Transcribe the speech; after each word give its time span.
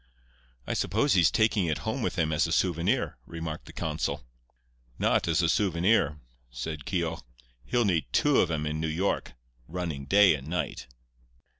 "I 0.65 0.73
suppose 0.73 1.13
he's 1.13 1.29
taking 1.29 1.67
it 1.67 1.77
home 1.85 2.01
with 2.01 2.17
him 2.17 2.33
as 2.33 2.47
a 2.47 2.51
souvenir," 2.51 3.19
remarked 3.27 3.65
the 3.67 3.71
consul. 3.71 4.25
"Not 4.97 5.27
as 5.27 5.43
a 5.43 5.47
souvenir," 5.47 6.17
said 6.49 6.85
Keogh. 6.85 7.21
"He'll 7.65 7.85
need 7.85 8.07
two 8.11 8.39
of 8.39 8.49
'em 8.49 8.65
in 8.65 8.79
New 8.79 8.87
York, 8.87 9.33
running 9.67 10.05
day 10.05 10.33
and 10.33 10.47
night." 10.47 10.87